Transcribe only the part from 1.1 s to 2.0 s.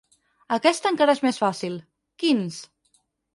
és més fàcil: